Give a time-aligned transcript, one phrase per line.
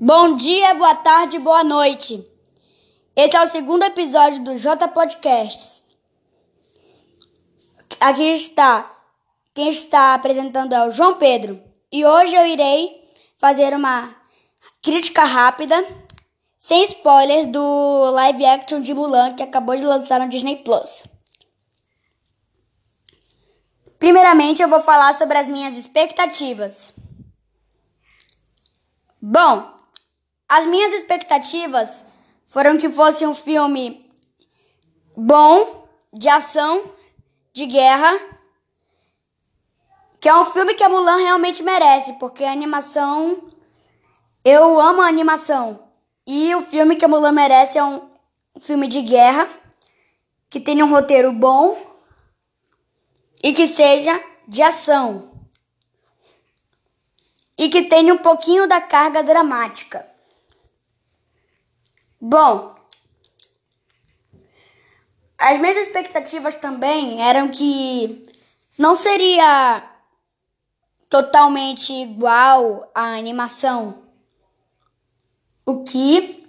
[0.00, 2.24] Bom dia, boa tarde, boa noite.
[3.16, 5.82] Esse é o segundo episódio do J Podcasts.
[7.98, 8.96] Aqui está.
[9.52, 11.60] Quem está apresentando é o João Pedro.
[11.90, 13.08] E hoje eu irei
[13.38, 14.14] fazer uma
[14.80, 15.74] crítica rápida,
[16.56, 21.02] sem spoilers, do live action de Mulan que acabou de lançar no Disney Plus.
[23.98, 26.94] Primeiramente, eu vou falar sobre as minhas expectativas.
[29.20, 29.77] Bom,
[30.48, 32.04] as minhas expectativas
[32.46, 34.08] foram que fosse um filme
[35.16, 36.90] bom, de ação,
[37.52, 38.18] de guerra,
[40.20, 43.52] que é um filme que a Mulan realmente merece, porque a animação
[44.44, 45.86] eu amo a animação.
[46.26, 48.08] E o filme que a Mulan merece é um
[48.60, 49.48] filme de guerra,
[50.48, 51.76] que tenha um roteiro bom
[53.42, 55.30] e que seja de ação.
[57.58, 60.08] E que tenha um pouquinho da carga dramática.
[62.20, 62.74] Bom,
[65.38, 68.24] as minhas expectativas também eram que
[68.76, 69.88] não seria
[71.08, 74.02] totalmente igual à animação.
[75.64, 76.44] O que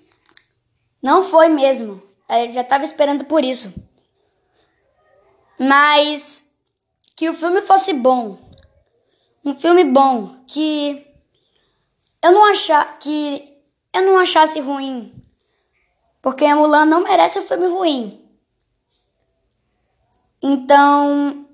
[1.03, 2.01] não foi mesmo.
[2.27, 3.71] Eu já estava esperando por isso.
[5.59, 6.45] Mas
[7.15, 8.39] que o filme fosse bom.
[9.45, 11.05] Um filme bom que
[12.23, 13.55] eu não achar que
[13.93, 15.18] eu não achasse ruim
[16.21, 18.21] porque a Mulan não merece um filme ruim.
[20.41, 21.47] Então,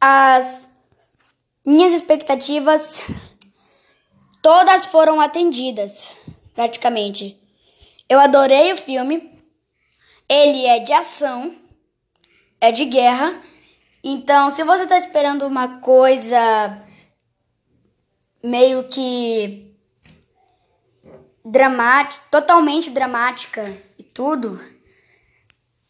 [0.00, 0.66] as
[1.64, 3.02] minhas expectativas
[4.42, 6.16] todas foram atendidas,
[6.54, 7.38] praticamente.
[8.08, 9.36] Eu adorei o filme.
[10.28, 11.56] Ele é de ação,
[12.60, 13.42] é de guerra.
[14.02, 16.86] Então, se você está esperando uma coisa
[18.42, 19.67] meio que
[21.48, 23.64] dramática, totalmente dramática
[23.98, 24.60] e tudo,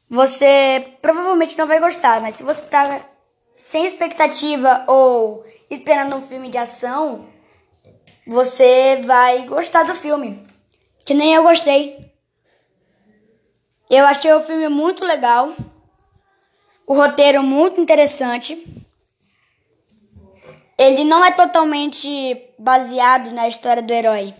[0.09, 2.21] você provavelmente não vai gostar.
[2.21, 3.00] Mas se você tá
[3.56, 7.27] sem expectativa ou esperando um filme de ação,
[8.27, 10.47] você vai gostar do filme.
[11.05, 12.09] Que nem eu gostei.
[13.91, 15.55] Eu achei o filme muito legal.
[16.87, 18.84] O roteiro muito interessante.
[20.78, 22.09] Ele não é totalmente
[22.56, 24.34] baseado na história do herói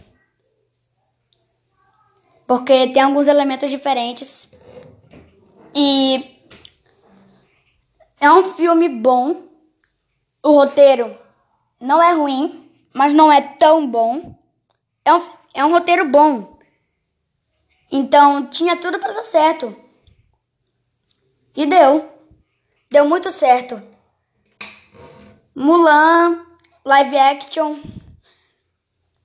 [2.49, 4.51] porque tem alguns elementos diferentes.
[5.75, 6.41] E
[8.19, 9.47] é um filme bom.
[10.43, 11.15] O roteiro
[11.79, 14.35] não é ruim, mas não é tão bom.
[15.05, 16.59] É um, é um roteiro bom.
[17.93, 19.77] Então tinha tudo para dar certo.
[21.55, 22.11] E deu.
[22.91, 23.83] Deu muito certo.
[25.55, 26.47] Mulan,
[26.83, 27.79] live action,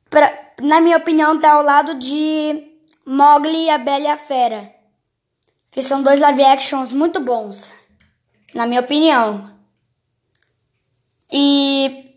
[0.09, 2.72] pra, na minha opinião, tá ao lado de
[3.05, 4.73] Mowgli e a Bela e a Fera,
[5.69, 7.71] que são dois live actions muito bons,
[8.53, 9.51] na minha opinião.
[11.29, 12.15] E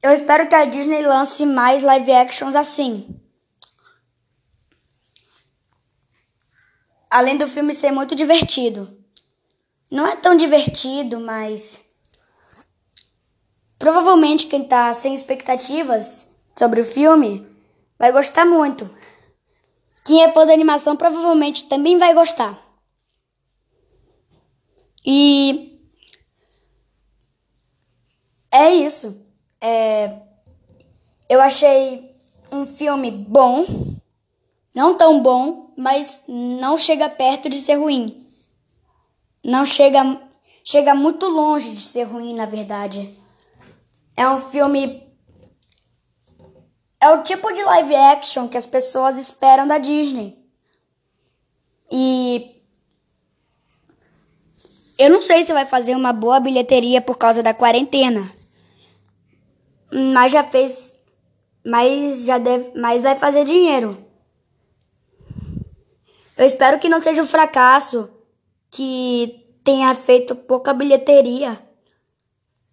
[0.00, 3.20] eu espero que a Disney lance mais live actions assim.
[7.10, 8.96] Além do filme ser muito divertido.
[9.90, 11.80] Não é tão divertido, mas
[13.78, 17.57] provavelmente quem tá sem expectativas sobre o filme
[17.98, 18.88] vai gostar muito.
[20.04, 22.58] Quem é fã da animação provavelmente também vai gostar.
[25.04, 25.78] E
[28.50, 29.20] é isso.
[29.60, 30.20] É...
[31.28, 32.16] Eu achei
[32.50, 33.66] um filme bom,
[34.74, 38.26] não tão bom, mas não chega perto de ser ruim.
[39.44, 40.28] Não chega
[40.64, 43.14] chega muito longe de ser ruim, na verdade.
[44.14, 45.07] É um filme
[47.00, 50.36] é o tipo de live action que as pessoas esperam da Disney.
[51.90, 52.54] E
[54.98, 58.30] eu não sei se vai fazer uma boa bilheteria por causa da quarentena.
[59.90, 61.00] Mas já fez,
[61.64, 63.96] mas já deve, mas vai fazer dinheiro.
[66.36, 68.10] Eu espero que não seja um fracasso
[68.70, 71.58] que tenha feito pouca bilheteria.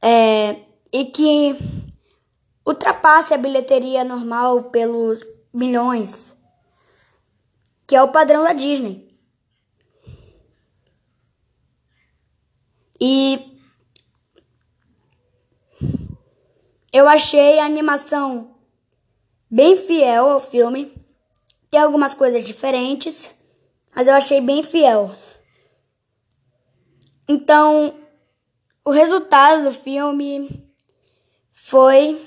[0.02, 0.58] É,
[0.92, 1.56] e que
[2.66, 5.24] ultrapasse a bilheteria normal pelos
[5.54, 6.36] milhões,
[7.88, 9.06] que é o padrão da Disney.
[13.00, 13.60] E
[16.92, 18.54] eu achei a animação
[19.52, 20.92] bem fiel ao filme.
[21.70, 23.30] Tem algumas coisas diferentes,
[23.94, 25.14] mas eu achei bem fiel.
[27.28, 27.94] Então,
[28.84, 30.72] o resultado do filme
[31.52, 32.22] foi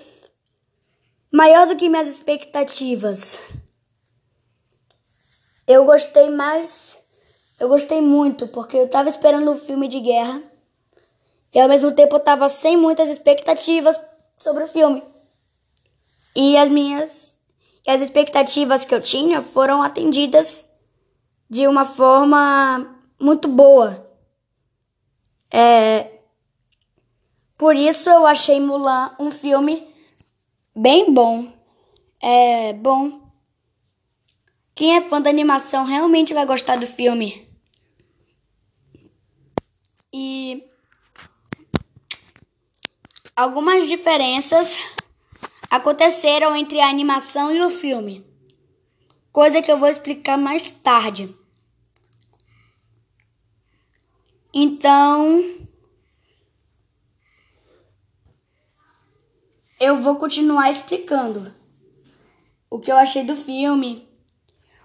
[1.33, 3.41] maior do que minhas expectativas.
[5.67, 6.99] Eu gostei mais.
[7.59, 10.43] Eu gostei muito, porque eu tava esperando um filme de guerra.
[11.53, 13.99] E ao mesmo tempo eu tava sem muitas expectativas
[14.37, 15.03] sobre o filme.
[16.35, 17.37] E as minhas.
[17.87, 20.67] E as expectativas que eu tinha foram atendidas
[21.51, 24.07] de uma forma muito boa.
[25.51, 26.19] É,
[27.57, 29.88] por isso eu achei Mulan um filme
[30.79, 31.53] bem bom.
[32.23, 33.21] É bom.
[34.75, 37.49] Quem é fã da animação realmente vai gostar do filme.
[40.13, 40.65] E
[43.35, 44.79] algumas diferenças
[45.71, 48.25] aconteceram entre a animação e o filme,
[49.31, 51.35] coisa que eu vou explicar mais tarde.
[54.55, 55.68] Então,
[59.81, 61.55] eu vou continuar explicando
[62.69, 64.09] o que eu achei do filme,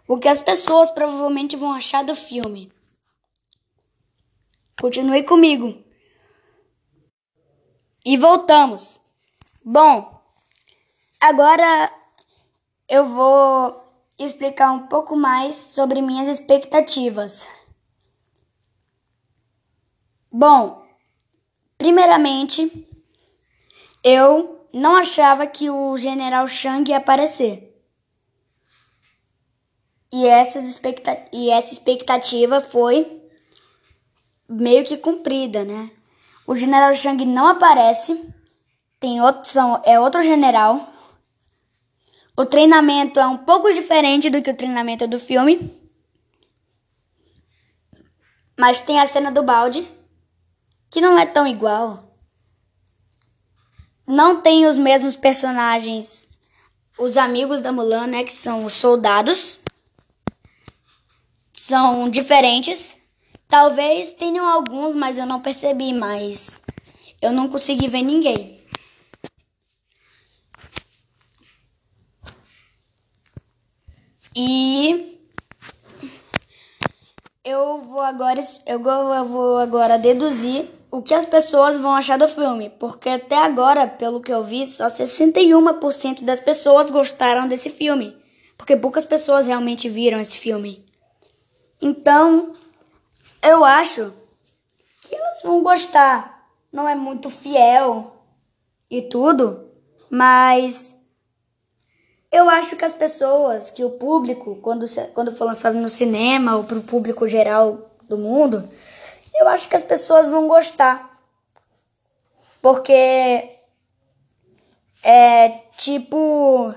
[0.08, 2.72] o que as pessoas provavelmente vão achar do filme.
[4.80, 5.84] Continue comigo.
[8.06, 9.00] E voltamos.
[9.64, 10.22] Bom,
[11.20, 11.92] agora
[12.88, 13.82] eu vou
[14.20, 17.48] explicar um pouco mais sobre minhas expectativas.
[20.32, 20.86] Bom,
[21.78, 22.88] primeiramente,
[24.04, 27.70] eu não achava que o General Shang ia aparecer.
[30.12, 30.26] E
[31.32, 33.22] e essa expectativa foi
[34.50, 35.92] meio que cumprida, né?
[36.46, 38.28] O General Shang não aparece,
[39.00, 40.90] tem são, é outro general.
[42.36, 45.72] O treinamento é um pouco diferente do que o treinamento do filme.
[48.58, 49.88] Mas tem a cena do balde
[50.90, 52.13] que não é tão igual.
[54.06, 56.28] Não tem os mesmos personagens,
[56.98, 59.60] os amigos da Mulan, né, que são os soldados.
[61.54, 62.98] São diferentes.
[63.48, 66.62] Talvez tenham alguns, mas eu não percebi, mas
[67.22, 68.60] eu não consegui ver ninguém.
[74.36, 75.20] E
[77.46, 78.80] eu vou agora eu
[79.26, 84.22] vou agora deduzir o que as pessoas vão achar do filme, porque até agora, pelo
[84.22, 88.16] que eu vi, só 61% das pessoas gostaram desse filme,
[88.56, 90.86] porque poucas pessoas realmente viram esse filme.
[91.82, 92.56] Então,
[93.42, 94.14] eu acho
[95.02, 96.48] que elas vão gostar.
[96.72, 98.16] Não é muito fiel
[98.88, 99.66] e tudo,
[100.12, 100.96] mas
[102.32, 104.86] eu acho que as pessoas, que o público, quando,
[105.16, 108.70] quando for lançado no cinema ou para o público geral do mundo,
[109.34, 111.20] eu acho que as pessoas vão gostar.
[112.62, 113.58] Porque
[115.04, 116.74] é tipo.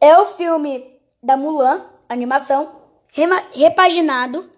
[0.00, 2.82] É o filme da Mulan, animação,
[3.52, 4.48] repaginado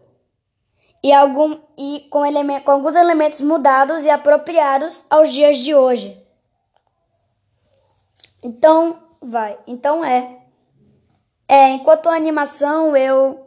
[1.02, 6.16] e, algum, e com, element, com alguns elementos mudados e apropriados aos dias de hoje.
[8.42, 9.58] Então, vai.
[9.66, 10.38] Então é.
[11.48, 13.46] É, enquanto a animação eu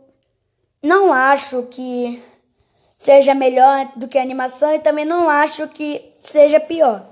[0.82, 2.22] não acho que
[3.04, 7.06] seja melhor do que a animação e também não acho que seja pior.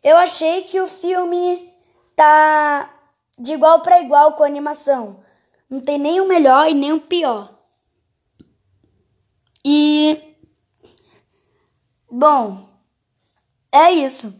[0.00, 1.68] Eu achei que o filme
[2.14, 2.88] tá
[3.36, 5.18] de igual para igual com a animação.
[5.68, 7.52] Não tem nem o melhor e nem o pior.
[9.64, 10.36] E
[12.08, 12.68] bom,
[13.72, 14.32] é isso.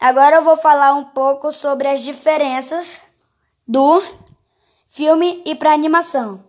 [0.00, 3.02] Agora eu vou falar um pouco sobre as diferenças
[3.68, 4.02] do
[4.88, 6.42] filme e para animação.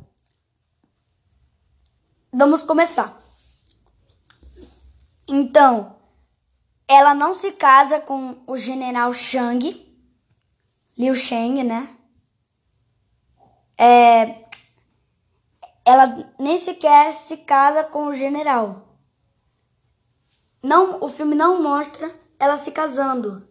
[2.32, 3.23] Vamos começar.
[5.36, 5.96] Então,
[6.88, 9.84] ela não se casa com o general Shang,
[10.96, 11.90] Liu Shang, né?
[13.76, 14.44] É,
[15.84, 18.96] ela nem sequer se casa com o general.
[20.62, 23.44] Não, o filme não mostra ela se casando.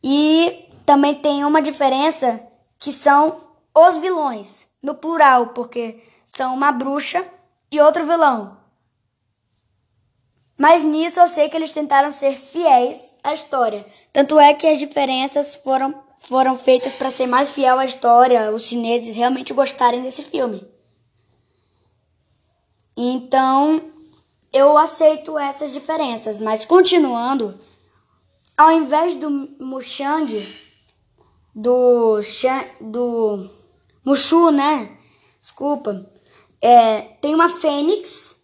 [0.00, 2.46] E também tem uma diferença
[2.78, 7.28] que são os vilões, no plural, porque são uma bruxa
[7.72, 8.65] e outro vilão.
[10.56, 13.84] Mas nisso eu sei que eles tentaram ser fiéis à história.
[14.12, 18.62] Tanto é que as diferenças foram, foram feitas para ser mais fiel à história, os
[18.62, 20.66] chineses realmente gostarem desse filme.
[22.96, 23.82] Então,
[24.52, 27.60] eu aceito essas diferenças, mas continuando,
[28.56, 30.66] ao invés do Mushang,
[31.54, 32.20] do
[32.80, 33.50] do
[34.04, 34.96] Mushu, né?
[35.40, 36.10] Desculpa.
[36.60, 38.36] É, tem uma fênix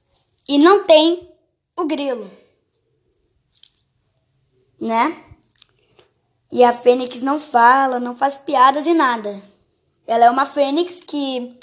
[0.49, 1.32] e não tem
[1.77, 2.31] o grilo,
[4.81, 5.25] né?
[6.51, 9.41] E a Fênix não fala, não faz piadas e nada.
[10.07, 11.59] Ela é uma Fênix que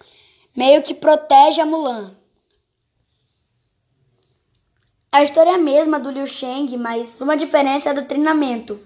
[0.56, 2.16] meio que protege a Mulan.
[5.12, 8.80] A história é a mesma do Liu Sheng, mas uma diferença é do treinamento.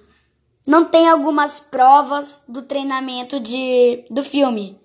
[0.66, 4.80] Não tem algumas provas do treinamento de, do filme.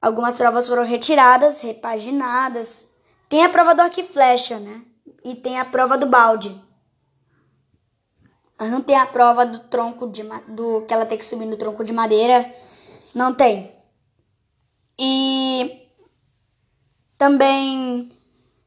[0.00, 2.86] Algumas provas foram retiradas, repaginadas.
[3.28, 4.82] Tem a prova do arco flecha, né?
[5.24, 6.54] E tem a prova do balde.
[8.58, 11.56] Mas não tem a prova do tronco de do que ela tem que subir no
[11.56, 12.52] tronco de madeira.
[13.14, 13.72] Não tem.
[14.98, 15.88] E
[17.18, 18.08] também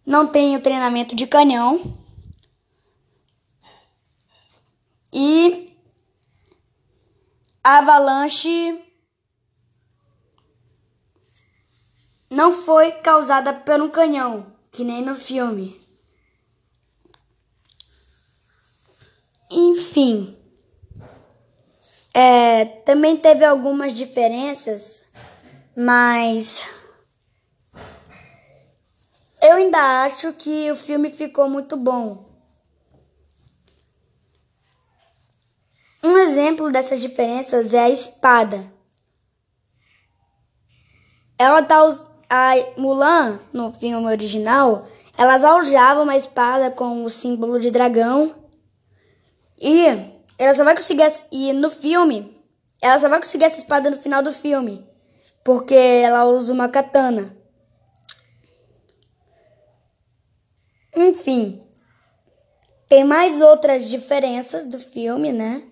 [0.05, 1.97] não tem o treinamento de canhão.
[5.13, 5.73] E
[7.63, 8.83] a avalanche
[12.29, 15.84] não foi causada por um canhão, que nem no filme.
[19.49, 20.37] Enfim,
[22.13, 25.03] é, também teve algumas diferenças,
[25.75, 26.63] mas
[29.41, 32.25] eu ainda acho que o filme ficou muito bom.
[36.01, 38.73] Um exemplo dessas diferenças é a espada.
[41.37, 41.77] Ela tá
[42.29, 44.87] a Mulan no filme original,
[45.17, 48.44] elas aljavam uma espada com o símbolo de dragão.
[49.59, 49.85] E
[50.37, 52.43] ela só vai conseguir e no filme,
[52.81, 54.87] ela só vai conseguir essa espada no final do filme,
[55.43, 57.35] porque ela usa uma katana.
[60.95, 61.61] Enfim,
[62.87, 65.63] tem mais outras diferenças do filme, né?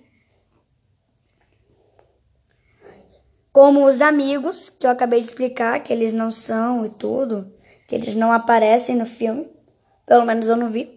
[3.52, 7.54] Como os amigos, que eu acabei de explicar, que eles não são e tudo,
[7.88, 9.48] que eles não aparecem no filme.
[10.08, 10.93] Pelo menos eu não vi.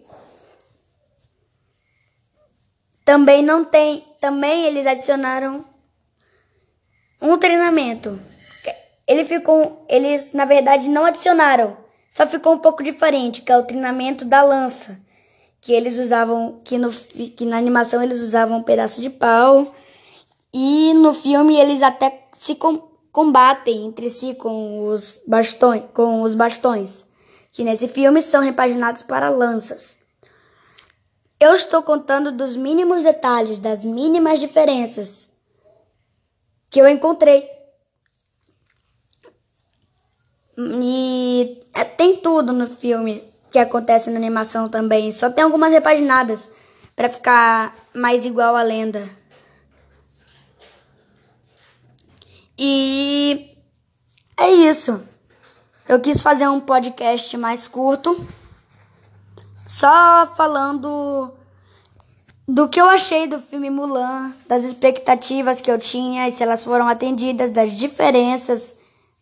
[3.07, 5.63] Também não tem, também eles adicionaram
[7.21, 8.19] um treinamento.
[9.07, 11.77] Ele ficou, eles na verdade não adicionaram,
[12.13, 14.99] só ficou um pouco diferente, que é o treinamento da lança,
[15.61, 19.73] que eles usavam, que no que na animação eles usavam um pedaço de pau
[20.53, 22.57] e no filme eles até se
[23.13, 27.07] combatem entre si com os bastões, com os bastões,
[27.53, 29.97] que nesse filme são repaginados para lanças.
[31.39, 35.29] Eu estou contando dos mínimos detalhes, das mínimas diferenças
[36.69, 37.47] que eu encontrei.
[40.57, 45.11] E é, tem tudo no filme que acontece na animação também.
[45.11, 46.49] Só tem algumas repaginadas
[46.95, 49.07] para ficar mais igual à lenda.
[52.57, 53.55] E
[54.35, 54.99] é isso.
[55.87, 58.27] Eu quis fazer um podcast mais curto,
[59.67, 61.33] só falando
[62.47, 66.63] do que eu achei do filme Mulan, das expectativas que eu tinha e se elas
[66.63, 68.75] foram atendidas, das diferenças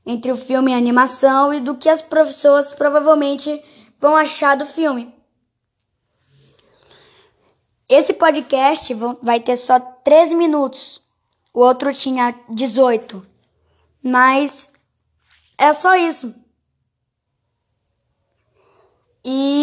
[0.06, 3.62] entre o filme e a animação e do que as pessoas provavelmente
[4.00, 5.14] vão achar do filme.
[7.90, 11.06] Esse podcast vai ter só 13 minutos
[11.56, 13.26] o outro tinha 18.
[14.04, 14.70] Mas
[15.58, 16.36] é só isso.
[19.24, 19.55] E.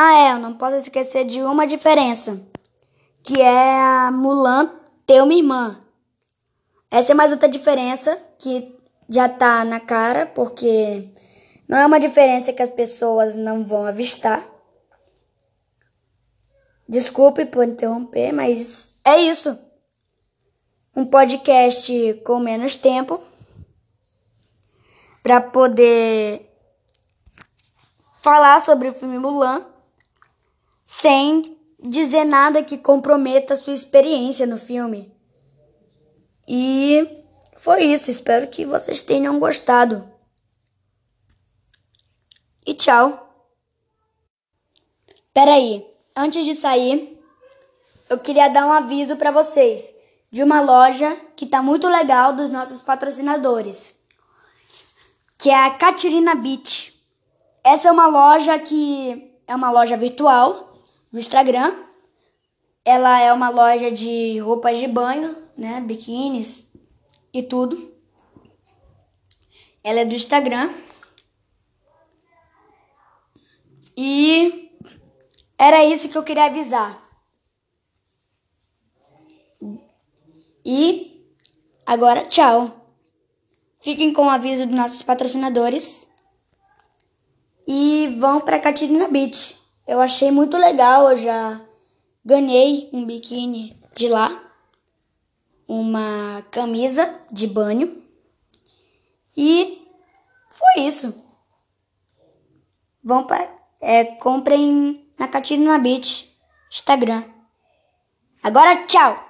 [0.00, 2.40] Ah, é, eu não posso esquecer de uma diferença.
[3.20, 4.70] Que é a Mulan
[5.04, 5.84] ter uma irmã.
[6.88, 8.78] Essa é mais outra diferença que
[9.08, 11.12] já tá na cara, porque
[11.68, 14.48] não é uma diferença que as pessoas não vão avistar.
[16.88, 19.58] Desculpe por interromper, mas é isso.
[20.94, 23.20] Um podcast com menos tempo
[25.24, 26.48] para poder
[28.22, 29.66] falar sobre o filme Mulan
[30.90, 31.42] sem
[31.78, 35.14] dizer nada que comprometa sua experiência no filme.
[36.48, 37.06] E
[37.54, 38.10] foi isso.
[38.10, 40.10] Espero que vocês tenham gostado.
[42.66, 43.46] E tchau.
[45.34, 45.86] Peraí.
[46.16, 47.22] Antes de sair,
[48.08, 49.94] eu queria dar um aviso para vocês
[50.30, 53.94] de uma loja que tá muito legal dos nossos patrocinadores,
[55.36, 56.98] que é a Catirina Beach.
[57.62, 60.67] Essa é uma loja que é uma loja virtual
[61.12, 61.84] do Instagram.
[62.84, 66.72] Ela é uma loja de roupas de banho, né, biquínis
[67.32, 67.92] e tudo.
[69.82, 70.72] Ela é do Instagram.
[73.96, 74.70] E
[75.58, 77.02] era isso que eu queria avisar.
[80.64, 81.26] E
[81.84, 82.86] agora, tchau.
[83.80, 86.06] Fiquem com o aviso dos nossos patrocinadores.
[87.66, 89.57] E vão para Catirina Beach.
[89.88, 91.60] Eu achei muito legal, eu já
[92.28, 94.28] Ganhei um biquíni de lá,
[95.66, 98.02] uma camisa de banho
[99.34, 99.80] e
[100.50, 101.24] foi isso.
[103.02, 103.48] Vão para
[103.80, 106.30] é, comprem na Catina Beach,
[106.70, 107.24] Instagram.
[108.42, 109.26] Agora tchau.